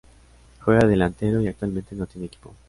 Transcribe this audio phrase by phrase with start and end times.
[0.61, 2.55] Juega de delantero y actualmente no tiene equipo.